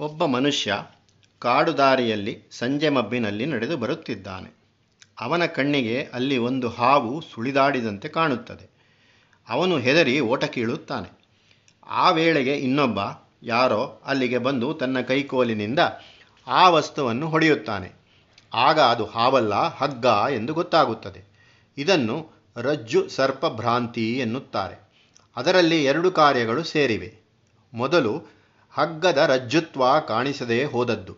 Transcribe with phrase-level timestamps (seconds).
[0.00, 0.82] ಒಬ್ಬ ಮನುಷ್ಯ
[1.38, 4.56] ಕಾಡು ದಾರಿಯಲ್ಲಿ ಸಂಜೆ ಮಬ್ಬಿನಲ್ಲಿ ನಡೆದು ಬರುತ್ತಿದ್ದಾನೆ.
[5.20, 8.70] ಅವನ ಕಣ್ಣಿಗೆ ಅಲ್ಲಿ ಒಂದು ಹಾವು ಸುಳಿದಾಡಿದಂತೆ ಕಾಣುತ್ತದೆ.
[9.48, 11.18] ಅವನು ಹೆದರಿ ಓಟ ಕೀಳುತ್ತಾನೆ
[11.86, 12.98] ಆ ವೇಳೆಗೆ ಇನ್ನೊಬ್ಬ,
[13.42, 15.78] ಯಾರೋ ಅಲ್ಲಿಗೆ ಬಂದು ತನ್ನ ಕೈಕೋಲಿನಿಂದ
[16.46, 17.92] ಆ ವಸ್ತುವನ್ನು ಹೊಡೆಯುತ್ತಾನೆ.
[18.54, 21.22] ಆಗ ಅದು ಹಾವಲ್ಲ, ಹಗ್ಗ ಎಂದು ಗೊತ್ತಾಗುತ್ತದೆ.
[21.78, 24.90] ಇದನ್ನು ರಜ್ಜು ಸರ್ಪಭ್ರಾಂತಿ ಎನ್ನುತ್ತಾರೆ.
[25.36, 27.14] ಅದರಲ್ಲಿ ಎರಡು ಕಾರ್ಯಗಳು ಸೇರಿವೆ.
[27.74, 28.39] ಮೊದಲು
[28.72, 31.16] ಹಗ್ಗದ ರಜ್ಜುತ್ವ ಕಾಣಿಸದೇ ಹೋದದ್ದು.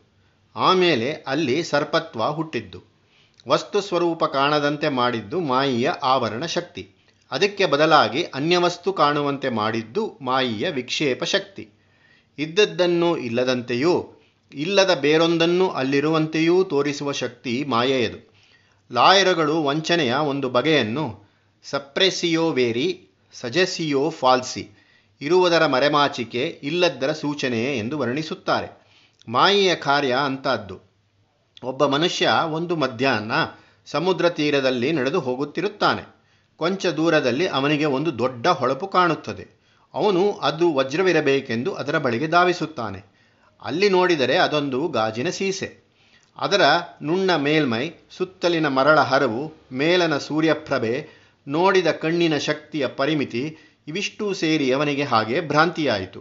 [0.56, 2.82] ಆಮೇಲೆ ಅಲ್ಲಿ ಸರ್ಪತ್ವ ಹುಟ್ಟಿದ್ದು.
[3.48, 6.90] ವಸ್ತು ಸ್ವರೂಪ ಕಾಣದಂತೆ ಮಾಡಿದ್ದು ಮಾಯಿಯ ಆವರಣ ಶಕ್ತಿ.
[7.30, 11.68] ಅದಕ್ಕೆ ಬದಲಾಗಿ ಅನ್ಯವಸ್ತು ಕಾಣುವಂತೆ ಮಾಡಿದ್ದು ಮಾಯಿಯ ವಿಕ್ಷೇಪ ಶಕ್ತಿ.
[12.38, 14.22] ಇದ್ದದ್ದನ್ನು ಇಲ್ಲದಂತೆಯೂ,
[14.52, 18.32] ಇಲ್ಲದ ಬೇರೊಂದನ್ನು ಅಲ್ಲಿರುವಂತೆಯೂ ತೋರಿಸುವ ಶಕ್ತಿ ಮಾಯೆಯದು.
[18.92, 21.24] ಲಾಯರುಗಳು ವಂಚನೆಯ ಒಂದು ಬಗೆಯನ್ನು
[21.64, 24.81] ಸಪ್ರೆಸಿಯೋ ವೇರಿ ಸಜೆಸಿಯೋ ಫಾಲ್ಸಿ
[25.22, 28.68] ಇರುವುದರ ಮರೆಮಾಚಿಕೆ ಇಲ್ಲದ್ದರ ಸೂಚನೆಯೇ ಎಂದು ವರ್ಣಿಸುತ್ತಾರೆ.
[29.28, 30.80] ಮಾಯೆಯ ಕಾರ್ಯ ಅಂತಹದ್ದು
[31.64, 33.32] ಒಬ್ಬ ಮನುಷ್ಯ ಒಂದು ಮಧ್ಯಾಹ್ನ
[33.86, 36.02] ಸಮುದ್ರ ತೀರದಲ್ಲಿ ನಡೆದು ಹೋಗುತ್ತಿರುತ್ತಾನೆ.
[36.56, 39.48] ಕೊಂಚ ದೂರದಲ್ಲಿ ಅವನಿಗೆ ಒಂದು ದೊಡ್ಡ ಹೊಳಪು ಕಾಣುತ್ತದೆ.
[39.94, 43.00] ಅವನು ಅದು ವಜ್ರವಿರಬೇಕೆಂದು ಅದರ ಬಳಿಗೆ ಧಾವಿಸುತ್ತಾನೆ.
[43.62, 45.82] ಅಲ್ಲಿ ನೋಡಿದರೆ ಅದೊಂದು ಗಾಜಿನ ಸೀಸೆ.
[46.38, 46.60] ಅದರ
[47.02, 51.08] ನುಣ್ಣ ಮೇಲ್ಮೈ, ಸುತ್ತಲಿನ ಮರಳ ಹರವು, ಮೇಲನ ಸೂರ್ಯಪ್ರಭೆ,
[51.48, 56.20] ನೋಡಿದ ಕಣ್ಣಿನ ಶಕ್ತಿಯ ಪರಿಮಿತಿ ಇವಿಷ್ಟೂ ಸೇರಿ ಅವನಿಗೆ ಹಾಗೆ ಭ್ರಾಂತಿಯಾಯಿತು.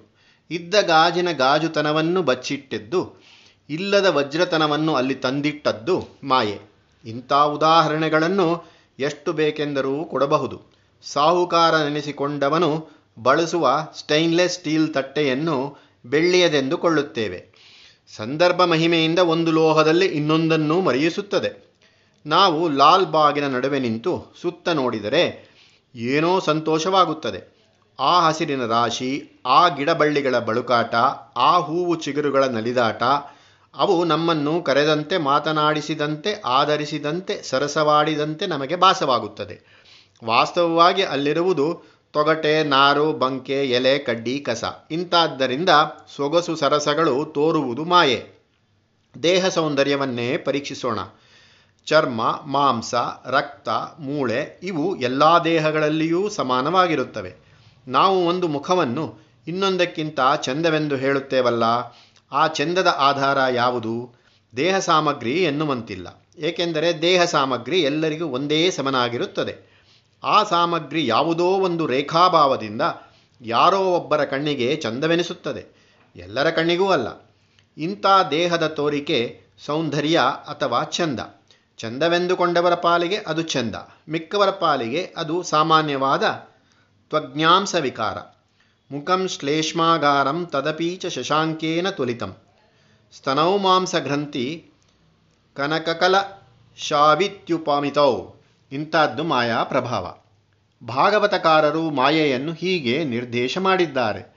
[0.51, 3.01] ಇದ್ದ ಗಾಜಿನ ಗಾಜುತನವನ್ನು ಬಚ್ಚಿಟ್ಟೆದ್ದು,
[3.69, 6.57] ಇಲ್ಲದ ವಜ್ರತನವನ್ನು ಅಲ್ಲಿ ತಂದಿಟ್ಟದ್ದು ಮಾಯೆ.
[7.05, 8.47] ಇಂಥ ಉದಾಹರಣೆಗಳನ್ನು
[8.99, 10.57] ಎಷ್ಟು ಬೇಕೆಂದರೂ ಕೊಡಬಹುದು.
[11.03, 12.71] ಸಾಹುಕಾರ ನೆನೆಸಿಕೊಂಡವನು
[13.17, 15.55] ಬಳಸುವ ಸ್ಟೈನ್ಲೆಸ್ ಸ್ಟೀಲ್ ತಟ್ಟೆಯನ್ನು
[16.05, 17.39] ಬೆಳ್ಳಿಯದೆಂದುಕೊಳ್ಳುತ್ತೇವೆ
[18.15, 21.51] ಸಂದರ್ಭ ಮಹಿಮೆಯಿಂದ ಒಂದು ಲೋಹದಲ್ಲಿ ಇನ್ನೊಂದನ್ನು ಮರೆಯಿಸುತ್ತದೆ.
[22.25, 25.23] ನಾವು ಲಾಲ್ ಬಾಗಿನ ನಡುವೆ ನಿಂತು ಸುತ್ತ ನೋಡಿದರೆ
[25.95, 27.61] ಏನೋ ಸಂತೋಷವಾಗುತ್ತದೆ.
[27.99, 30.95] ಆ ಹಸಿರಿನ ರಾಶಿ, ಆ ಗಿಡಬಳ್ಳಿಗಳ ಬಳುಕಾಟ,
[31.35, 33.03] ಆ ಹೂವು ಚಿಗುರುಗಳ ನಲಿದಾಟ,
[33.75, 39.81] ಅವು ನಮ್ಮನ್ನು ಕರೆದಂತೆ ಮಾತನಾಡಿಸಿದಂತೆ, ಆಧರಿಸಿದಂತೆ, ಸರಸವಾಡಿದಂತೆ ನಮಗೆ ಭಾಸವಾಗುತ್ತದೆ.
[40.25, 44.63] ವಾಸ್ತವವಾಗಿ ಅಲ್ಲಿರುವುದು ತೊಗಟೆ, ನಾರು, ಬಂಕೆ, ಎಲೆ, ಕಡ್ಡಿ, ಕಸ.
[44.91, 45.69] ಇಂಥದ್ದರಿಂದ
[46.15, 48.25] ಸೊಗಸು ಸರಸಗಳು ತೋರುವುದು ಮಾಯೆ.
[49.23, 50.99] ದೇಹ ಸೌಂದರ್ಯವನ್ನೇ ಪರೀಕ್ಷಿಸೋಣ.
[51.85, 53.69] ಚರ್ಮ, ಮಾಂಸ, ರಕ್ತ,
[53.99, 57.33] ಮೂಳೆ ಇವು ಎಲ್ಲ ದೇಹಗಳಲ್ಲಿಯೂ ಸಮಾನವಾಗಿರುತ್ತವೆ.
[57.87, 61.63] ನಾವು ಒಂದು ಮುಖವನ್ನು ಇನ್ನೊಂದಕ್ಕಿಂತ ಚಂದವೆಂದು ಹೇಳುತ್ತೇವಲ್ಲ,
[62.31, 64.13] ಆ ಚಂದದ ಆಧಾರ ಯಾವುದು?
[64.57, 66.25] ದೇಹ ಸಾಮಗ್ರಿ ಎನ್ನುವಂತಿಲ್ಲ.
[66.37, 69.71] ಏಕೆಂದರೆ ದೇಹ ಸಾಮಗ್ರಿ ಎಲ್ಲರಿಗೂ ಒಂದೇ ಸಮನಾಗಿರುತ್ತದೆ.
[70.23, 72.81] ಆ ಸಾಮಗ್ರಿ ಯಾವುದೋ ಒಂದು ರೇಖಾಭಾವದಿಂದ
[73.41, 75.65] ಯಾರೋ ಒಬ್ಬರ ಕಣ್ಣಿಗೆ ಚಂದವೆನಿಸುತ್ತದೆ.
[76.15, 77.07] ಎಲ್ಲರ ಕಣ್ಣಿಗೂ ಅಲ್ಲ.
[77.77, 81.19] ಇಂಥ ದೇಹದ ತೋರಿಕೆ ಸೌಂದರ್ಯ ಅಥವಾ ಚಂದ
[81.77, 83.75] ಚಂದವೆಂದುಕೊಂಡವರ ಪಾಲಿಗೆ ಅದು ಚಂದ
[84.09, 86.23] ಮಿಕ್ಕವರ ಪಾಲಿಗೆ ಅದು ಸಾಮಾನ್ಯವಾದ
[87.09, 88.17] ತ್ವಜ್ಞಾಂಸ ವಿಕಾರ
[88.91, 92.35] ಮುಖಂ ಶ್ಲೇಷ್ಮಾಗಾರಂ ತದಪೀಚ ಶಶಾಂಕೇನ ತುಲಿತಂ.
[93.17, 94.71] ಸ್ತನೌ ಮಾಂಸಗ್ರಂಥಿ
[95.53, 96.15] ಕನಕಕಲ
[96.77, 98.27] ಶಾವಿತ್ಯುಪಮಿತೌ.
[98.71, 100.15] ಇಂಥದ್ದು ಮಾಯಾ ಪ್ರಭಾವ.
[100.87, 104.35] ಭಾಗವತಕಾರರು ಮಾಯೆಯನ್ನು ಹೀಗೆ ನಿರ್ದೇಶ ಮಾಡಿದ್ದಾರೆ.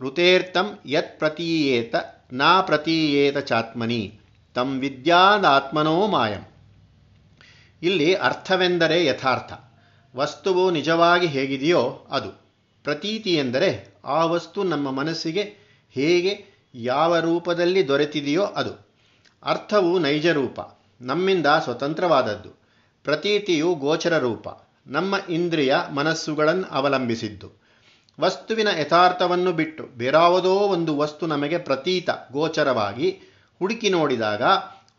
[0.00, 1.94] ಋತೇರ್ತಂ ಯತ್ ಪ್ರತೀಯೇತ,
[2.32, 4.20] ನಾ ಪ್ರತೀಯೇತ ಚಾತ್ಮನಿ,
[4.54, 6.49] ತಂ ವಿದ್ಯಾದಾತ್ಮನೋ ಮಾಯಂ.
[7.82, 9.52] ಇಲ್ಲಿ ಅರ್ಥವೆಂದರೆ ಯಥಾರ್ಥ.
[10.16, 12.30] ವಸ್ತುವು ನಿಜವಾಗಿ ಹೇಗಿದೆಯೋ ಅದು.
[12.84, 15.42] ಪ್ರತೀತಿ ಎಂದರೆ ಆ ವಸ್ತು ನಮ್ಮ ಮನಸ್ಸಿಗೆ
[15.90, 18.88] ಹೇಗೆ, ಯಾವ ರೂಪದಲ್ಲಿ ದೊರೆತಿದೆಯೋ ಅದು.
[19.44, 20.60] ಅರ್ಥವು ನೈಜ ರೂಪ,
[21.00, 22.48] ನಮ್ಮಿಂದ ಸ್ವತಂತ್ರವಾದದ್ದು.
[23.04, 24.48] ಪ್ರತೀತಿಯು ಗೋಚರ ರೂಪ,
[24.86, 27.52] ನಮ್ಮ ಇಂದ್ರಿಯ ಮನಸ್ಸುಗಳನ್ನು ಅವಲಂಬಿಸಿದ್ದು.
[28.20, 33.10] ವಸ್ತುವಿನ ಯಥಾರ್ಥವನ್ನು ಬಿಟ್ಟು ಬೇರಾವುದೋ ಒಂದು ವಸ್ತು ನಮಗೆ ಪ್ರತೀತ, ಗೋಚರವಾಗಿ
[33.58, 34.42] ಹುಡುಕಿ ನೋಡಿದಾಗ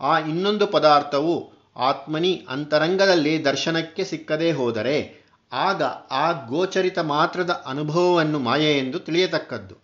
[0.01, 5.21] ಆ ಇನ್ನೊಂದು ಪದಾರ್ಥವು ಆತ್ಮನಿ ಅಂತರಂಗದಲ್ಲಿ ದರ್ಶನಕ್ಕೆ ಸಿಕ್ಕದೇ ಹೋದರೆ,
[5.53, 9.75] ಆಗ ಆ ಗೋಚರಿತ ಮಾತ್ರದ ಅನುಭವವನ್ನು ಮಾಯೆ ಎಂದು ತಿಳಿಯತಕ್ಕದ್ದು.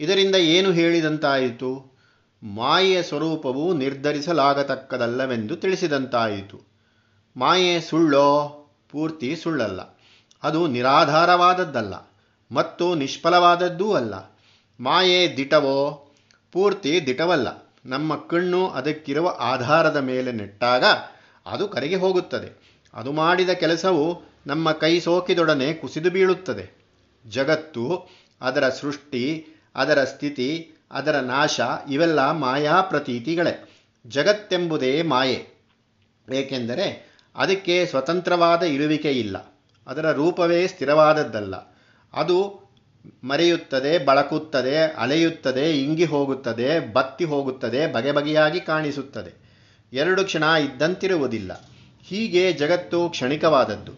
[0.00, 1.98] ಇದರಿಂದ ಏನು ಹೇಳಿದಂತಾಯಿತು?
[2.42, 6.60] ಮಾಯೆಯ ಸ್ವರೂಪವು ನಿರ್ಧರಿಸಲಾಗತಕ್ಕದಲ್ಲವೆಂದು ತಿಳಿಸಿದಂತಾಯಿತು.
[7.36, 8.56] ಮಾಯೆ ಸುಳ್ಳೋ,
[8.88, 9.80] ಪೂರ್ತಿ ಸುಳ್ಳಲ್ಲ.
[10.42, 11.94] ಅದು ನಿರಾಧಾರವಾದದ್ದಲ್ಲ,
[12.52, 14.14] ಮತ್ತು ನಿಷ್ಫಲವಾದದ್ದೂ ಅಲ್ಲ.
[14.80, 16.12] ಮಾಯೆ ದಿಟವೋ,
[16.52, 17.48] ಪೂರ್ತಿ ದಿಟವಲ್ಲ.
[17.86, 20.84] ನಮ್ಮ ಕಣ್ಣು ಅದಕ್ಕಿರುವ ಆಧಾರದ ಮೇಲೆ ನೆಟ್ಟಾಗ
[21.50, 22.80] ಅದು ಕರಗಿ ಹೋಗುತ್ತದೆ.
[22.94, 26.80] ಅದು ಮಾಡಿದ ಕೆಲಸವು ನಮ್ಮ ಕೈ ಸೋಕಿದೊಡನೆ ಕುಸಿದು ಬೀಳುತ್ತದೆ.
[27.28, 28.08] ಜಗತ್ತು,
[28.40, 31.60] ಅದರ ಸೃಷ್ಟಿ, ಅದರ ಸ್ಥಿತಿ, ಅದರ ನಾಶ
[31.90, 33.82] ಇವೆಲ್ಲ ಮಾಯಾ ಪ್ರತೀತಿಗಳೇ.
[34.06, 35.46] ಜಗತ್ತೆಂಬುದೇ ಮಾಯೆ.
[36.32, 39.62] ಏಕೆಂದರೆ ಅದಕ್ಕೆ ಸ್ವತಂತ್ರವಾದ ಇರುವಿಕೆ ಇಲ್ಲ.
[39.86, 41.54] ಅದರ ರೂಪವೇ ಸ್ಥಿರವಾದದ್ದಲ್ಲ.
[42.12, 42.60] ಅದು
[43.24, 49.39] ಮರೆಯುತ್ತದೆ, ಬಳಕುತ್ತದೆ, ಅಲೆಯುತ್ತದೆ, ಇಂಗಿ ಹೋಗುತ್ತದೆ, ಬತ್ತಿ ಹೋಗುತ್ತದೆ, ಬಗೆ ಬಗೆಯಾಗಿ ಕಾಣಿಸುತ್ತದೆ.
[49.92, 51.70] ಎರಡು ಕ್ಷಣ ಇದ್ದಂತಿರುವುದಿಲ್ಲ.
[52.04, 53.92] ಹೀಗೆ ಜಗತ್ತು ಕ್ಷಣಿಕವಾದದ್ದು.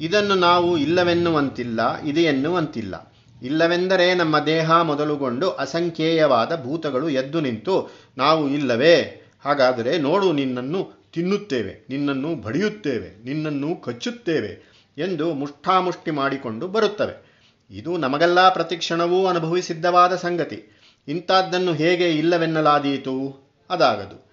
[0.00, 3.14] ಇದನ್ನು ನಾವು ಇಲ್ಲವೆನ್ನುವಂತಿಲ್ಲ, ಇದೆ ಎನ್ನುವಂತಿಲ್ಲ.
[3.42, 9.26] ಇಲ್ಲವೆಂದರೆ ನಮ್ಮ ದೇಹ ಮೊದಲುಗೊಂಡು ಅಸಂಖ್ಯೇಯವಾದ ಭೂತಗಳು ಎದ್ದು ನಿಂತು, ನಾವು ಇಲ್ಲವೇ?
[9.44, 17.26] ಹಾಗಾದರೆ ನೋಡು, ನಿನ್ನನ್ನು ತಿನ್ನುತ್ತೇವೆ, ನಿನ್ನನ್ನು ಬಡಿಯುತ್ತೇವೆ, ನಿನ್ನನ್ನು ಕಚ್ಚುತ್ತೇವೆ ಎಂದು ಮುಷ್ಟಾಮುಷ್ಟಿ ಮಾಡಿಕೊಂಡು ಬರುತ್ತವೆ.
[17.70, 20.64] ಇದು ನಮಗೆಲ್ಲ ಪ್ರತಿಕ್ಷಣವೂ ಅನುಭವಿಸಿದ್ಧವಾದ ಸಂಗತಿ.
[21.08, 23.46] ಇಂಥದ್ದನ್ನು ಹೇಗೆ ಇಲ್ಲವೆನ್ನಲಾದೀತು?
[23.70, 24.25] ಅದಾಗದು.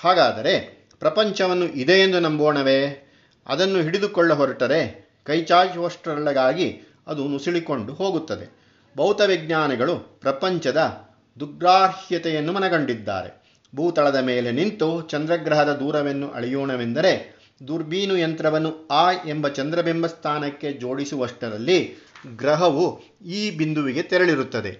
[0.00, 3.10] ಹಾಗಾದರೆ ಪ್ರಪಂಚವನ್ನು ಇದೆ ಎಂದು ನಂಬೋಣವೇ
[3.46, 8.58] ಅದನ್ನು ಹಿಡಿದುಕೊಳ್ಳ ಹೊರಟರೆ ಕೈಚಾಚುವಷ್ಟರೊಳಗಾಗಿ ಅದು ನುಸುಳಿಕೊಂಡು ಹೋಗುತ್ತದೆ.
[8.96, 11.08] ಭೌತ ವಿಜ್ಞಾನಿಗಳು ಪ್ರಪಂಚದ
[11.40, 13.44] ದುಗ್ರಾಹ್ಯತೆಯನ್ನು ಮನಗಂಡಿದ್ದಾರೆ.
[13.76, 21.96] ಭೂತಳದ ಮೇಲೆ ನಿಂತು ಚಂದ್ರಗ್ರಹದ ದೂರವನ್ನು ಅಳೆಯೋಣವೆಂದರೆ ದುರ್ಬೀನು ಯಂತ್ರವನ್ನು ಆ ಎಂಬ ಚಂದ್ರಬಿಂಬ ಸ್ಥಾನಕ್ಕೆ ಜೋಡಿಸುವಷ್ಟರಲ್ಲಿ
[22.36, 24.72] ಗ್ರಹವು ಈ ಬಿಂದುವಿಗೆ ತೆರಳಿರುತ್ತದೆ.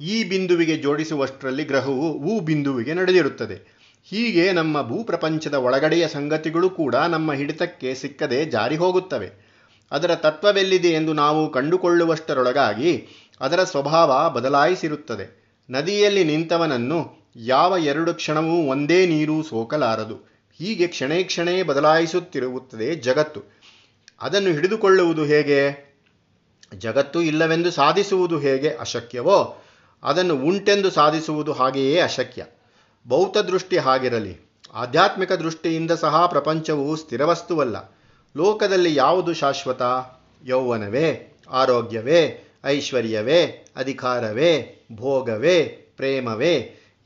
[0.00, 3.77] ಈ ಬಿಂದುವಿಗೆ ಜೋಡಿಸುವಷ್ಟರಲ್ಲಿ ಗ್ರಹವು ಊ ಬಿಂದುವಿಗೆ ನಡೆದಿರುತ್ತದೆ.
[4.10, 9.30] ಹೀಗೆ ನಮ್ಮ ಭೂಪ್ರಪಂಚದ ಒಳಗಡೆಯ ಸಂಗತಿಗಳು ಕೂಡ ನಮ್ಮ ಹಿಡಿತಕ್ಕೆ ಸಿಕ್ಕದೆ ಜಾರಿ ಹೋಗುತ್ತವೆ.
[9.90, 13.06] ಅದರ ತತ್ವವೆಲ್ಲಿದೆ ಎಂದು ನಾವು ಕಂಡುಕೊಳ್ಳುವಷ್ಟರೊಳಗಾಗಿ
[13.40, 15.56] ಅದರ ಸ್ವಭಾವ ಬದಲಾಯಿಸಿರುತ್ತದೆ.
[15.70, 20.14] ನದಿಯಲ್ಲಿ ನಿಂತವನನ್ನು ಯಾವ ಎರಡು ಕ್ಷಣವೂ ಒಂದೇ ನೀರು ಸೋಕಲಾರದು.
[20.58, 23.42] ಹೀಗೆ ಕ್ಷಣೇ ಕ್ಷಣೇ ಬದಲಾಯಿಸುತ್ತಿರುತ್ತದೆ ಜಗತ್ತು.
[24.20, 25.88] ಅದನ್ನು ಹಿಡಿದುಕೊಳ್ಳುವುದು ಹೇಗೆ?
[26.78, 29.64] ಜಗತ್ತು ಇಲ್ಲವೆಂದು ಸಾಧಿಸುವುದು ಹೇಗೆ ಅಶಕ್ಯವೋ,
[30.02, 32.44] ಅದನ್ನು ಉಂಟೆಂದು ಸಾಧಿಸುವುದು ಹಾಗೆಯೇ ಅಶಕ್ಯ.
[33.06, 34.34] ಭೌತ ದೃಷ್ಟಿ ಹಾಗಿರಲಿ,
[34.74, 37.76] ಆಧ್ಯಾತ್ಮಿಕ ದೃಷ್ಟಿಯಿಂದ ಸಹ ಪ್ರಪಂಚವು ಸ್ಥಿರವಸ್ತುವಲ್ಲ.
[38.36, 39.82] ಲೋಕದಲ್ಲಿ ಯಾವುದು ಶಾಶ್ವತ?
[40.46, 42.20] ಯೌವನವೇ, ಆರೋಗ್ಯವೇ,
[42.64, 43.40] ಐಶ್ವರ್ಯವೇ,
[43.76, 44.52] ಅಧಿಕಾರವೇ,
[44.92, 45.62] ಭೋಗವೇ,
[45.96, 46.54] ಪ್ರೇಮವೇ.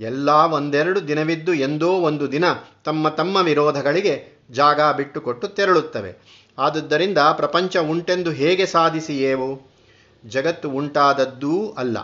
[0.00, 2.44] ಎಲ್ಲ ಒಂದೆರಡು ದಿನವಿದ್ದು ಎಂದೋ ಒಂದು ದಿನ
[2.84, 4.14] ತಮ್ಮ ತಮ್ಮ ವಿರೋಧಗಳಿಗೆ
[4.50, 6.12] ಜಾಗ ಬಿಟ್ಟುಕೊಟ್ಟು ತೆರಳುತ್ತವೆ.
[6.58, 9.50] ಆದುದರಿಂದ ಪ್ರಪಂಚ ಉಂಟೆಂದು ಹೇಗೆ ಸಾಧಿಸಿಯೇವು?
[10.24, 11.98] ಜಗತ್ತು ಉಂಟಾದದ್ದೂ ಅಲ್ಲ,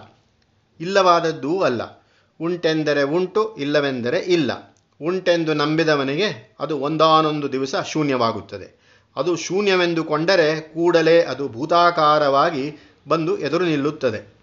[0.80, 1.97] ಇಲ್ಲವಾದದ್ದೂ ಅಲ್ಲ.
[2.40, 4.76] ಉಂಟೆಂದರೆ ಉಂಟು, ಇಲ್ಲವೆಂದರೆ ಇಲ್ಲ.
[5.02, 8.78] ಉಂಟೆಂದು ನಂಬಿದವನಿಗೆ ಅದು ಒಂದಾನೊಂದು ದಿವಸ ಶೂನ್ಯವಾಗುತ್ತದೆ.
[9.16, 12.76] ಅದು ಶೂನ್ಯವೆಂದುಕೊಂಡರೆ ಕೂಡಲೇ ಅದು ಭೂತಾಕಾರವಾಗಿ
[13.08, 14.34] ಬಂದು ಎದುರು ನಿಲ್ಲುತ್ತದೆ.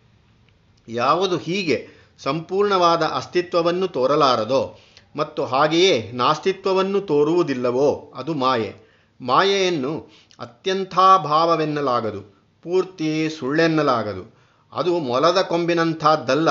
[0.87, 1.87] ಯಾವುದು ಹೀಗೆ
[2.19, 4.79] ಸಂಪೂರ್ಣವಾದ ಅಸ್ತಿತ್ವವನ್ನು ತೋರಲಾರದೋ
[5.15, 8.75] ಮತ್ತು ಹಾಗೆಯೇ ನಾಸ್ತಿತ್ವವನ್ನು ತೋರುವುದಿಲ್ಲವೋ ಅದು ಮಾಯೆ.
[9.21, 12.21] ಮಾಯೆಯನ್ನು ಅತ್ಯಂಥಾಭಾವವೆನ್ನಲಾಗದು,
[12.63, 14.35] ಪೂರ್ತಿ ಸುಳ್ಳೆನ್ನಲಾಗದು.
[14.73, 16.49] ಅದು ಮೊಲದ ಕೊಂಬಿನಂಥದ್ದಲ್ಲ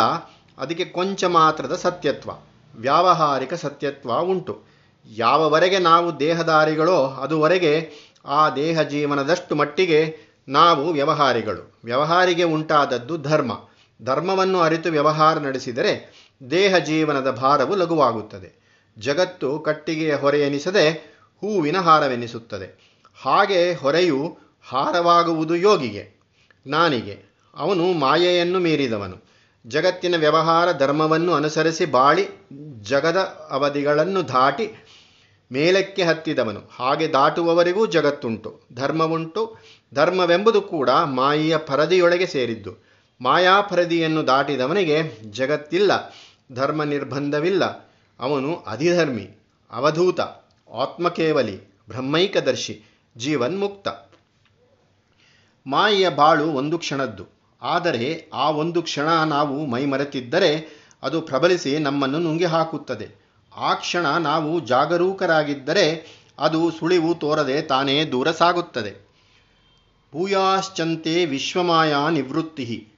[0.59, 2.31] ಅದಕ್ಕೆ ಕೊಂಚ ಮಾತ್ರದ ಸತ್ಯತ್ವ,
[2.75, 4.63] ವ್ಯಾವಹಾರಿಕ ಸತ್ಯತ್ವ ಉಂಟು.
[5.07, 7.91] ಯಾವವರೆಗೆ ನಾವು ದೇಹದಾರಿಗಳೋ ಅದುವರೆಗೆ
[8.25, 10.17] ಆ ದೇಹ ಜೀವನದಷ್ಟು ಮಟ್ಟಿಗೆ
[10.49, 11.81] ನಾವು ವ್ಯವಹಾರಿಗಳು.
[11.85, 13.53] ವ್ಯವಹಾರಿಗೆ ಉಂಟಾದದ್ದು ಧರ್ಮ.
[14.03, 18.65] ಧರ್ಮವನ್ನು ಅರಿತು ವ್ಯವಹಾರ ನಡೆಸಿದರೆ ದೇಹ ಜೀವನದ ಭಾರವು ಲಘುವಾಗುತ್ತದೆ.
[18.99, 20.91] ಜಗತ್ತು ಕಟ್ಟಿಗೆಯ ಹೊರೆ ಎನಿಸದೆ
[21.41, 22.95] ಹೂವಿನ ಹಾರವೆನಿಸುತ್ತದೆ.
[23.23, 26.21] ಹಾಗೆ ಹೊರೆಯು ಹಾರವಾಗುವುದು ಯೋಗಿಗೆ
[26.69, 29.34] ಜ್ಞಾನಿಗೆ ಅವನು ಮಾಯೆಯನ್ನು ಮೀರಿದವನು.
[29.67, 32.29] ಜಗತ್ತಿನ ವ್ಯವಹಾರ ಧರ್ಮವನ್ನು ಅನುಸರಿಸಿ ಬಾಳಿ
[32.83, 33.17] ಜಗದ
[33.51, 34.71] ಅವಧಿಗಳನ್ನು ದಾಟಿ
[35.53, 36.61] ಮೇಲಕ್ಕೆ ಹತ್ತಿದವನು.
[36.71, 38.61] ಹಾಗೆ ದಾಟುವವರಿಗೂ ಜಗತ್ತುಂಟು.
[38.73, 39.57] ಧರ್ಮವುಂಟು.
[39.95, 42.85] ಧರ್ಮವೆಂಬುದು ಕೂಡ ಮಾಯೆಯ ಪರದಿಯೊಳಗೆ ಸೇರಿದ್ದು.
[43.21, 46.15] ಮಾಯಾ ಪರದಿಯನ್ನು ದಾಟಿದವನಿಗೆ ಜಗತ್ತಿಲ್ಲ
[46.53, 47.65] ಧರ್ಮ ನಿರ್ಬಂಧವಿಲ್ಲ
[48.21, 49.31] ಅವನು ಅಧಿಧರ್ಮಿ,
[49.71, 50.21] ಅವಧೂತ,
[50.73, 52.83] ಆತ್ಮಕೇವಲಿ, ಬ್ರಹ್ಮೈಕದರ್ಶಿ,
[53.17, 53.89] ಜೀವನ್ಮುಕ್ತ.
[55.67, 57.34] ಮಾಯೆಯ ಬಾಳು ಒಂದು ಕ್ಷಣದ್ದು.
[57.65, 63.25] ಆದರೆ ಆ ಒಂದು ಕ್ಷಣ ನಾವು ಮೈಮರೆತಿದ್ದರೆ ಅದು ಪ್ರಬಲಿಸಿ ನಮ್ಮನ್ನು ನುಂಗಿ ಹಾಕುತ್ತದೆ
[63.57, 66.07] ಆ ಕ್ಷಣ ನಾವು ಜಾಗರೂಕರಾಗಿದ್ದರೆ
[66.39, 69.09] ಅದು ಸುಳಿವು ತೋರದೆ ತಾನೇ ದೂರ ಸಾಗುತ್ತದೆ.
[70.13, 72.89] ಭೂಯಾಶ್ಚಂತೆ ವಿಶ್ವಮಾಯಾ ನಿವೃತ್ತಿ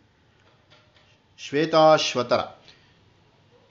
[1.39, 2.41] ಶ್ವೇತಾಶ್ವತರ.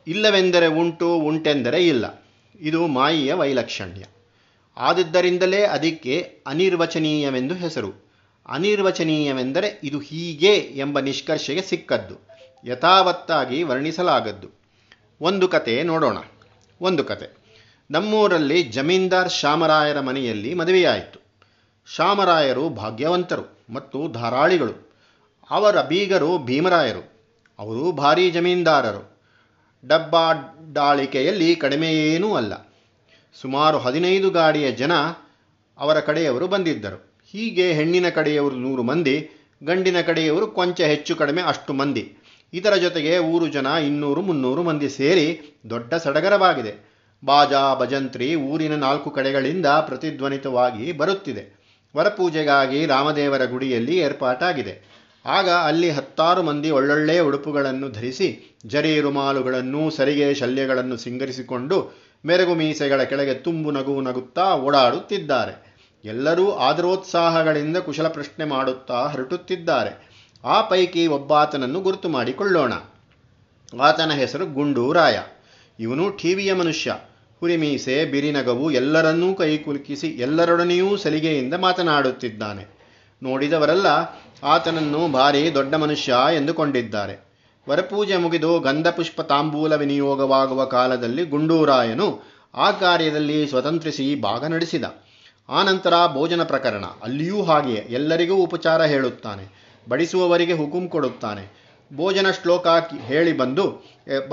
[0.08, 2.24] ಇಲ್ಲವೆಂದರೆ ಉಂಟು, ಉಂಟೆಂದರೆ ಇಲ್ಲ.
[2.60, 4.06] ಇದು ಮಾಯಿಯ ವೈಲಕ್ಷಣ್ಯ.
[4.78, 8.05] ಆದಿದ್ದರಿಂದಲೇ ಅದಕ್ಕೆ ಅನಿರ್ವಚನೀಯವೆಂದು ಹೆಸರು.
[8.48, 12.28] ಅನಿರ್ವಚನೀಯವೆಂದರೆ ಇದು ಹೀಗೆ ಎಂಬ ನಿಷ್ಕರ್ಷೆಗೆ ಸಿಕ್ಕದ್ದು.
[12.66, 14.50] ಯಥಾವತ್ತಾಗಿ ವರ್ಣಿಸಲಾಗದ್ದು.
[15.22, 16.18] ಒಂದು ಕತೆ ನೋಡೋಣ.
[16.82, 17.46] ಒಂದು ಕತೆ.
[17.92, 21.20] ನಮ್ಮೂರಲ್ಲಿ ಜಮೀನ್ದಾರ್ ಶಾಮರಾಯರ ಮನೆಯಲ್ಲಿ ಮದುವೆಯಾಯಿತು.
[21.96, 24.92] ಶಾಮರಾಯರು ಭಾಗ್ಯವಂತರು ಮತ್ತು ಧಾರಾಳಿಗಳು.
[25.50, 27.16] ಅವರ ಬೀಗರು ಭೀಮರಾಯರು.
[27.60, 29.20] ಅವರು ಭಾರೀ ಜಮೀನ್ದಾರರು.
[29.88, 32.54] ಡಬ್ಬಾಡಾಳಿಕೆಯಲ್ಲಿ ಕಡಿಮೆಯೇನೂ ಅಲ್ಲ.
[33.42, 34.96] ಸುಮಾರು ಹದಿನೈದು ಗಾಡಿಯ ಜನ
[35.78, 37.15] ಅವರ ಕಡೆಯವರು ಬಂದಿದ್ದರು.
[37.36, 39.30] ಹೀಗೆ ಹೆಣ್ಣಿನ ಕಡೆಯವರು ನೂರು ಮಂದಿ,
[39.64, 42.18] ಗಂಡಿನ ಕಡೆಯವರು ಕೊಂಚ ಹೆಚ್ಚು ಕಡಿಮೆ ಅಷ್ಟು ಮಂದಿ.
[42.54, 46.96] ಇದರ ಜೊತೆಗೆ ಊರು ಜನ ಇನ್ನೂರು ಮುನ್ನೂರು ಮಂದಿ ಸೇರಿ ದೊಡ್ಡ ಸಡಗರವಾಗಿದೆ.
[47.26, 51.66] ಬಾಜಾ ಭಜಂತ್ರಿ ಊರಿನ ನಾಲ್ಕು ಕಡೆಗಳಿಂದ ಪ್ರತಿಧ್ವನಿತವಾಗಿ ಬರುತ್ತಿದೆ.
[51.98, 54.96] ವರಪೂಜೆಗಾಗಿ ರಾಮದೇವರ ಗುಡಿಯಲ್ಲಿ ಏರ್ಪಾಟಾಗಿದೆ.
[55.26, 63.34] ಆಗ ಅಲ್ಲಿ ಹತ್ತಾರು ಮಂದಿ ಒಳ್ಳೊಳ್ಳೆಯ ಉಡುಪುಗಳನ್ನು ಧರಿಸಿ ಜರಿ ರುಮಾಲುಗಳನ್ನು ಸರಿಗೆ ಶಲ್ಯಗಳನ್ನು ಸಿಂಗರಿಸಿಕೊಂಡು, ಮೆರಗು ಮೀಸೆಗಳ ಕೆಳಗೆ
[63.34, 65.65] ತುಂಬು ನಗು ನಗುತ್ತಾ ಓಡಾಡುತ್ತಿದ್ದಾರೆ.
[66.06, 70.16] ಎಲ್ಲರೂ ಆದರೋತ್ಸಾಹಗಳಿಂದ ಕುಶಲ ಪ್ರಶ್ನೆ ಮಾಡುತ್ತಾ ಹರಟುತ್ತಿದ್ದಾರೆ.
[70.46, 72.74] ಆ ಪೈಕಿ ಒಬ್ಬಾತನನ್ನು ಗುರುತು ಮಾಡಿಕೊಳ್ಳೋಣ.
[73.82, 75.20] ಆತನ ಹೆಸರು ಗುಂಡೂರಾಯ.
[75.80, 76.96] ಇವನು ಠೀವಿಯ ಮನುಷ್ಯ.
[77.40, 82.76] ಹುರಿಮೀಸೆ, ಬಿರಿನಗವು ಎಲ್ಲರನ್ನೂ ಕೈ ಕುಲುಕಿಸಿ ಎಲ್ಲರೊಡನೆಯೂ ಸಲಿಗೆಯಿಂದ ಮಾತನಾಡುತ್ತಿದ್ದಾನೆ.
[83.24, 83.88] ನೋಡಿದವರೆಲ್ಲ
[84.44, 87.26] ಆತನನ್ನು ಭಾರಿ ದೊಡ್ಡ ಮನುಷ್ಯ ಎಂದುಕೊಂಡಿದ್ದಾರೆ.
[87.70, 92.24] ವರಪೂಜೆ ಮುಗಿದು ಗಂಧಪುಷ್ಪ ತಾಂಬೂಲ ವಿನಿಯೋಗವಾಗುವ ಕಾಲದಲ್ಲಿ ಗುಂಡೂರಾಯನು
[92.56, 94.84] ಆ ಕಾರ್ಯದಲ್ಲಿ ಸ್ವತಂತ್ರಿಸಿ ಭಾಗ ನಡೆಸಿದ.
[95.50, 96.86] ಆನಂತರ ಭೋಜನ ಪ್ರಕರಣ.
[97.04, 97.88] ಅಲ್ಲಿಯೂ ಹಾಗೆಯೇ.
[97.90, 99.66] ಎಲ್ಲರಿಗೂ ಉಪಚಾರ ಹೇಳುತ್ತಾನೆ.
[99.90, 101.66] ಬಡಿಸುವವರಿಗೆ ಹುಕುಂ ಕೊಡುತ್ತಾನೆ.
[101.96, 102.68] ಭೋಜನ ಶ್ಲೋಕ
[103.08, 103.84] ಹೇಳಿ ಬಂದು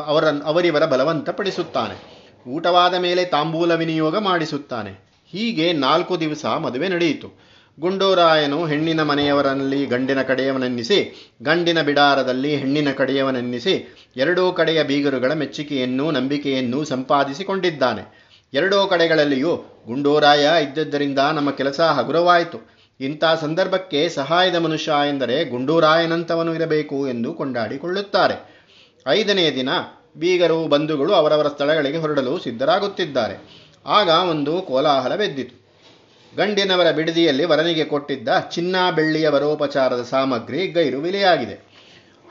[0.04, 2.23] ಅವರ, ಅವರಿವರ ಬಲವಂತಪಡಿಸುತ್ತಾನೆ.
[2.49, 4.90] ಊಟವಾದ ಮೇಲೆ ತಾಂಬೂಲ ವಿನಿಯೋಗ ಮಾಡಿಸುತ್ತಾನೆ.
[5.26, 7.42] ಹೀಗೆ ನಾಲ್ಕು ದಿವಸ ಮದುವೆ ನಡೆಯಿತು.
[7.81, 18.22] ಗುಂಡೋರಾಯನು ಹೆಣ್ಣಿನ ಮನೆಯವರಲ್ಲಿ ಗಂಡಿನ ಕಡೆಯವನೆನ್ನಿಸಿ, ಗಂಡಿನ ಬಿಡಾರದಲ್ಲಿ ಹೆಣ್ಣಿನ ಕಡೆಯವನೆನ್ನಿಸಿ, ಎರಡೂ ಕಡೆಯ ಬೀಗರುಗಳ ಮೆಚ್ಚುಗೆಯನ್ನೂ ನಂಬಿಕೆಯನ್ನೂ ಸಂಪಾದಿಸಿಕೊಂಡಿದ್ದಾನೆ.
[18.52, 19.56] ಎರಡೂ ಕಡೆಗಳಲ್ಲಿಯೂ
[19.87, 22.73] ಗುಂಡೂರಾಯ ಇದ್ದದ್ದರಿಂದ ನಮ್ಮ ಕೆಲಸ ಹಗುರವಾಯಿತು.
[23.00, 28.52] ಇಂಥ ಸಂದರ್ಭಕ್ಕೆ ಸಹಾಯದ ಮನುಷ್ಯ ಎಂದರೆ ಗುಂಡೂರಾಯನಂತವನು ಇರಬೇಕು ಎಂದು ಕೊಂಡಾಡಿಕೊಳ್ಳುತ್ತಾರೆ.
[29.09, 29.68] ಐದನೆಯ ದಿನ
[30.16, 33.62] ಬೀಗರು ಬಂಧುಗಳು ಅವರವರ ಸ್ಥಳಗಳಿಗೆ ಹೊರಡಲು ಸಿದ್ಧರಾಗುತ್ತಿದ್ದಾರೆ.
[33.87, 35.62] ಆಗ ಒಂದು ಕೋಲಾಹಲವೆದ್ದಿತು
[36.37, 41.73] ಗಂಡಿನವರ ಬಿಡದಿಯಲ್ಲಿ ವರನಿಗೆ ಕೊಟ್ಟಿದ್ದ ಚಿನ್ನ ಬೆಳ್ಳಿಯ ವರೋಪಚಾರದ ಸಾಮಗ್ರಿ ಗೈರು ವಿಲೆಯಾಗಿದೆ.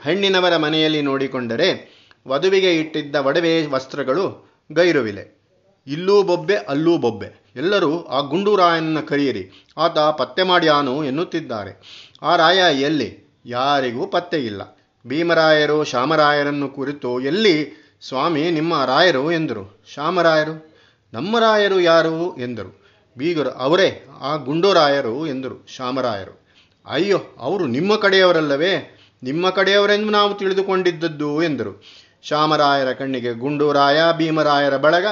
[0.04, 1.92] ಹೆಣ್ಣಿನವರ ಮನೆಯಲ್ಲಿ ನೋಡಿಕೊಂಡರೆ
[2.28, 5.41] ವಧುವಿಗೆ ಇಟ್ಟಿದ್ದ ಒಡವೆ ವಸ್ತ್ರಗಳು ಗೈರುವಿಲೆ
[5.86, 7.42] ಇಲ್ಲೂ ಬೊಬ್ಬೆ, ಅಲ್ಲೂ ಬೊಬ್ಬೆ.
[7.56, 9.50] ಎಲ್ಲರೂ ಆ ಗುಂಡೂರಾಯನನ್ನ ಕರೆಯಿರಿ.
[9.78, 11.80] ಆತ ಪತ್ತೆ ಮಾಡ್ಯಾನು ಎನ್ನುತ್ತಿದ್ದಾರೆ.
[12.22, 13.40] ಆ ರಾಯ ಎಲ್ಲಿ?
[13.46, 14.62] ಯಾರಿಗೂ ಪತ್ತೆ ಇಲ್ಲ.
[15.06, 17.82] ಭೀಮರಾಯರು ಶ್ಯಾಮರಾಯರನ್ನು ಕುರಿತು ಎಲ್ಲಿ?
[18.08, 19.82] ಸ್ವಾಮಿ, ನಿಮ್ಮ ರಾಯರು ಎಂದರು.
[19.94, 20.76] ಶ್ಯಾಮರಾಯರು?
[21.12, 22.82] ನಮ್ಮ ರಾಯರು ಯಾರು ಎಂದರು.
[23.18, 25.66] ಬೀಗರು ಅವರೇ, ಆ ಗುಂಡೂರಾಯರು ಎಂದರು.
[25.68, 26.46] ಶ್ಯಾಮರಾಯರು?
[26.86, 28.98] ಅಯ್ಯೋ, ಅವರು ನಿಮ್ಮ ಕಡೆಯವರಲ್ಲವೇ?
[29.22, 31.82] ನಿಮ್ಮ ಕಡೆಯವರೆಂದು ನಾವು ತಿಳಿದುಕೊಂಡಿದ್ದದ್ದು ಎಂದರು.
[32.22, 35.06] ಶ್ಯಾಮರಾಯರ ಕಣ್ಣಿಗೆ ಗುಂಡೂರಾಯ ಭೀಮರಾಯರ ಬಳಗ.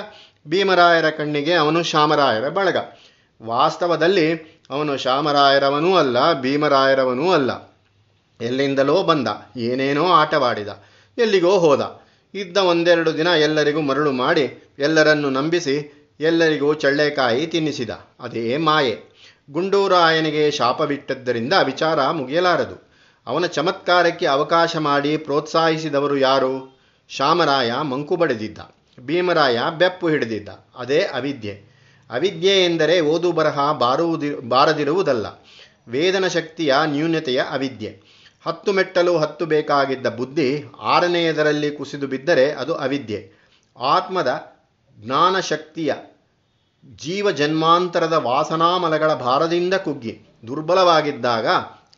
[0.49, 2.77] ಭೀಮರಾಯರ ಕಣ್ಣಿಗೆ ಅವನು ಶಾಮರಾಯರ ಬಳಗ.
[3.43, 7.51] ವಾಸ್ತವದಲ್ಲಿ ಅವನು ಶಾಮರಾಯರವನೂ ಅಲ್ಲ, ಭೀಮರಾಯರವನೂ ಅಲ್ಲ.
[8.41, 10.69] ಎಲ್ಲಿಂದಲೋ ಬಂದ, ಏನೇನೋ ಆಟವಾಡಿದ,
[11.19, 12.01] ಎಲ್ಲಿಗೋ ಹೋದ.
[12.35, 17.91] ಇದ್ದ ಒಂದೆರಡು ದಿನ ಎಲ್ಲರಿಗೂ ಮರಳು ಮಾಡಿ, ಎಲ್ಲರನ್ನು ನಂಬಿಸಿ, ಎಲ್ಲರಿಗೂ ಚಳ್ಳೆಕಾಯಿ ತಿನ್ನಿಸಿದ.
[18.21, 18.99] ಅದೇ ಮಾಯೆ.
[19.51, 22.91] ಗುಂಡೂರಾಯನಿಗೆ ಶಾಪ ಬಿಟ್ಟದ್ದರಿಂದ ವಿಚಾರ ಮುಗಿಯಲಾರದು.
[23.27, 26.81] ಅವನ ಚಮತ್ಕಾರಕ್ಕೆ ಅವಕಾಶ ಮಾಡಿ ಪ್ರೋತ್ಸಾಹಿಸಿದವರು ಯಾರು?
[27.09, 28.59] ಶಾಮರಾಯ ಮಂಕು ಬಡಿದಿದ್ದ.
[29.07, 30.49] ಭೀಮರಾಯ ಬೆಪ್ಪು ಹಿಡಿದಿದ್ದ.
[30.77, 31.71] ಅದೇ ಅವಿದ್ಯೆ.
[32.11, 35.27] ಅವಿದ್ಯೆ ಎಂದರೆ ಓದು ಬರಹ ಬಾರುವುದಿ, ಬಾರದಿರುವುದಲ್ಲ.
[35.89, 38.03] ವೇದನ ಶಕ್ತಿಯ ನ್ಯೂನತೆಯ ಅವಿದ್ಯೆ.
[38.47, 43.33] ಹತ್ತು ಮೆಟ್ಟಲು ಹತ್ತು ಬೇಕಾಗಿದ್ದ ಬುದ್ಧಿ ಆರನೆಯದರಲ್ಲಿ ಕುಸಿದು ಬಿದ್ದರೆ ಅದು ಅವಿದ್ಯೆ.
[43.79, 44.57] ಆತ್ಮದ
[44.99, 45.95] ಜ್ಞಾನ ಶಕ್ತಿಯ
[46.97, 51.47] ಜೀವ ಜನ್ಮಾಂತರದ ವಾಸನಾಮಲಗಳ ಭಾರದಿಂದ ಕುಗ್ಗಿ ದುರ್ಬಲವಾಗಿದ್ದಾಗ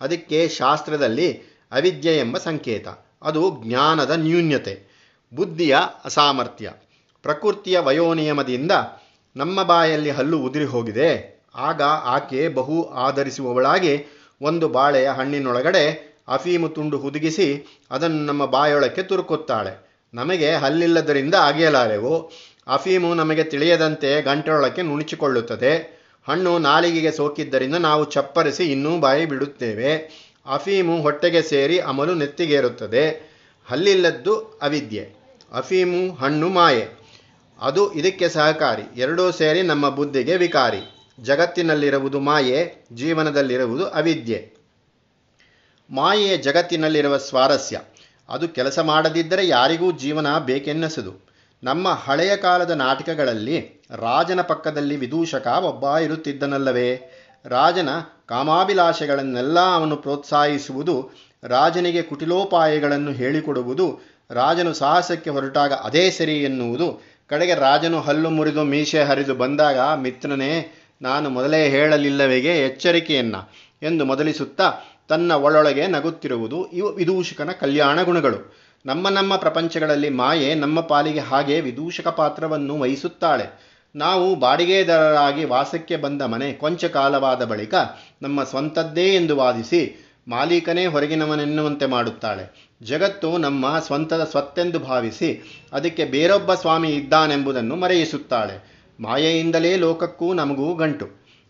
[0.01, 1.33] ಅದಕ್ಕೆ ಶಾಸ್ತ್ರದಲ್ಲಿ
[1.73, 2.89] ಅವಿದ್ಯೆ ಎಂಬ ಸಂಕೇತ.
[3.23, 4.93] ಅದು ಜ್ಞಾನದ ನ್ಯೂನ್ಯತೆ.
[5.35, 6.73] ಬುದ್ಧಿಯ ಅಸಾಮರ್ಥ್ಯ.
[7.23, 8.73] ಪ್ರಕೃತಿಯ ವಯೋನಿಯಮದಿಂದ
[9.37, 11.43] ನಮ್ಮ ಬಾಯಲ್ಲಿ ಹಲ್ಲು ಉದುರಿ ಹೋಗಿದೆ.
[11.55, 14.07] ಆಗ ಆಕೆ ಬಹು ಆಧರಿಸುವವಳಾಗಿ
[14.43, 19.93] ಒಂದು ಬಾಳೆಯ ಹಣ್ಣಿನೊಳಗಡೆ ಅಫೀಮು ತುಂಡು ಹುದುಗಿಸಿ ಅದನ್ನು ನಮ್ಮ ಬಾಯೊಳಕ್ಕೆ ತುರುಕುತ್ತಾಳೆ.
[20.15, 22.31] ನಮಗೆ ಹಲ್ಲಿಲ್ಲದರಿಂದ ಅಗೆಯಲಾರೆವು.
[22.67, 26.03] ಅಫೀಮು ನಮಗೆ ತಿಳಿಯದಂತೆ ಗಂಟೆಯೊಳಕ್ಕೆ ನುಣುಚಿಕೊಳ್ಳುತ್ತದೆ.
[26.29, 29.97] ಹಣ್ಣು ನಾಲಿಗೆಗೆ ಸೋಕಿದ್ದರಿಂದ ನಾವು ಚಪ್ಪರಿಸಿ ಇನ್ನೂ ಬಾಯಿ ಬಿಡುತ್ತೇವೆ.
[30.53, 33.33] ಅಫೀಮು ಹೊಟ್ಟೆಗೆ ಸೇರಿ ಅಮಲು ನೆತ್ತಿಗೇರುತ್ತದೆ.
[33.67, 35.11] ಹಲ್ಲಿಲ್ಲದ್ದು ಅವಿದ್ಯೆ.
[35.55, 37.02] ಅಫೀಮು ಹಣ್ಣು ಮಾಯೆ.
[37.63, 39.01] ಅದು ಇದಕ್ಕೆ ಸಹಕಾರಿ.
[39.01, 41.13] ಎರಡೂ ಸೇರಿ ನಮ್ಮ ಬುದ್ಧಿಗೆ ವಿಕಾರಿ.
[41.23, 44.55] ಜಗತ್ತಿನಲ್ಲಿರುವುದು ಮಾಯೆ, ಜೀವನದಲ್ಲಿರುವುದು ಅವಿದ್ಯೆ.
[45.91, 47.81] ಮಾಯೆ ಜಗತ್ತಿನಲ್ಲಿರುವ ಸ್ವಾರಸ್ಯ.
[48.29, 51.27] ಅದು ಕೆಲಸ ಮಾಡದಿದ್ದರೆ ಯಾರಿಗೂ ಜೀವನ ಬೇಕೆನ್ನಿಸದು.
[51.65, 57.01] ನಮ್ಮ ಹಳೆಯ ಕಾಲದ ನಾಟಕಗಳಲ್ಲಿ ರಾಜನ ಪಕ್ಕದಲ್ಲಿ ವಿದೂಷಕ ಒಬ್ಬ ಇರುತ್ತಿದ್ದನಲ್ಲವೇ?
[57.45, 57.89] ರಾಜನ
[58.29, 61.11] ಕಾಮಾಭಿಲಾಷೆಗಳನ್ನೆಲ್ಲ ಅವನು ಪ್ರೋತ್ಸಾಹಿಸುವುದು,
[61.45, 64.01] ರಾಜನಿಗೆ ಕುಟಿಲೋಪಾಯಗಳನ್ನು ಹೇಳಿಕೊಡುವುದು,
[64.31, 70.73] ರಾಜನು ಸಾಹಸಕ್ಕೆ ಹೊರಟಾಗ ಅದೇ ಸರಿ ಎನ್ನುವುದು ಕಡೆಗೆ ರಾಜನು ಹಲ್ಲು ಮುರಿದು ಮೀಸೆ ಹರಿದು ಬಂದಾಗ ಮಿತ್ರನೇ,
[71.03, 73.37] ನಾನು ಮೊದಲೇ ಹೇಳಲಿಲ್ಲವೆಗೆ ಎಚ್ಚರಿಕೆಯನ್ನ
[73.83, 74.73] ಎಂದು ಮೊದಲಿಸುತ್ತಾ
[75.09, 78.57] ತನ್ನ ಒಳೊಳಗೆ ನಗುತ್ತಿರುವುದು ಇವು ವಿದೂಷಕನ ಕಲ್ಯಾಣ ಗುಣಗಳು.
[78.87, 83.47] ನಮ್ಮ ನಮ್ಮ ಪ್ರಪಂಚಗಳಲ್ಲಿ ಮಾಯೆ ನಮ್ಮ ಪಾಲಿಗೆ ಹಾಗೆ ವಿದೂಷಕ ಪಾತ್ರವನ್ನು ವಹಿಸುತ್ತಾಳೆ.
[83.97, 87.75] ನಾವು ಬಾಡಿಗೆದಾರರಾಗಿ ವಾಸಕ್ಕೆ ಬಂದ ಮನೆ ಕೊಂಚ ಕಾಲವಾದ ಬಳಿಕ
[88.23, 92.72] ನಮ್ಮ ಸ್ವಂತದ್ದೇ ಎಂದು ವಾದಿಸಿ ಮಾಲೀಕನೇ ಹೊರಗಿನವನೆನ್ನುವಂತೆ ಮಾಡುತ್ತಾಳೆ.
[92.83, 98.85] ಜಗತ್ತು ನಮ್ಮ ಸ್ವಂತದ ಸ್ವತ್ತೆಂದು ಭಾವಿಸಿ ಅದಕ್ಕೆ ಬೇರೊಬ್ಬ ಸ್ವಾಮಿ ಇದ್ದಾನೆಂಬುದನ್ನು ಮರೆಯಿಸುತ್ತಾಳೆ.
[99.01, 101.09] ಮಾಯೆಯಿಂದಲೇ ಲೋಕಕ್ಕೂ ನಮಗೂ ಗಂಟು.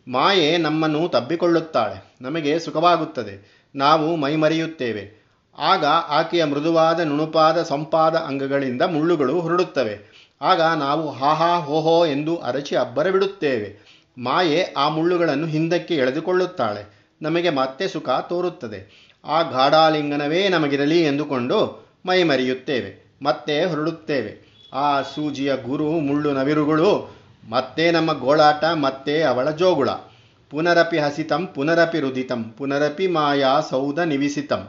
[0.09, 2.15] ಮಾಯೆ ನಮ್ಮನ್ನು ತಬ್ಬಿಕೊಳ್ಳುತ್ತಾಳೆ.
[2.21, 3.63] ನಮಗೆ ಸುಖವಾಗುತ್ತದೆ.
[3.75, 5.23] ನಾವು ಮೈಮರೆಯುತ್ತೇವೆ.
[5.59, 9.99] ಆಗ ಆಕೆಯ ಮೃದುವಾದ, ನುಣುಪಾದ, ಸಂಪಾದ ಅಂಗಗಳಿಂದ ಮುಳ್ಳುಗಳು ಹೊರಡುತ್ತವೆ
[10.43, 17.09] ಆಗ ನಾವು ಹಾಹಾ ಹೋಹೋ ಎಂದು ಅರಚಿ ಅಬ್ಬರ ಬಿಡುತ್ತೇವೆ ಮಾಯೆ ಆ ಮುಳ್ಳುಗಳನ್ನು ಹಿಂದಕ್ಕೆ ಎಳೆದುಕೊಳ್ಳುತ್ತಾಳೆ.
[17.23, 19.12] ನಮಗೆ ಮತ್ತೆ ಸುಖ ತೋರುತ್ತದೆ.
[19.25, 21.59] ಆ ಗಾಢಾಲಿಂಗನವೇ ನಮಗಿರಲಿ ಎಂದುಕೊಂಡು
[22.07, 24.53] ಮೈಮರೆಯುತ್ತೇವೆ, ಮತ್ತೆ ಹೊರಡುತ್ತೇವೆ.
[24.73, 27.17] ಆ ಸೂಜಿಯ ಗುರು, ಮುಳ್ಳು ನವಿರುಗಳು,
[27.49, 29.91] ಮತ್ತೆ ನಮ್ಮ ಗೋಳಾಟ, ಮತ್ತೆ ಅವಳ ಜೋಗುಳ.
[30.51, 34.69] ಪುನರಪಿ ಹಸಿತಂ, ಪುನರಪಿ ರುದಿತಂ, ಪುನರಪಿ ಮಾಯಾ ಸೌಧ ನಿವಿಸಿತಂ.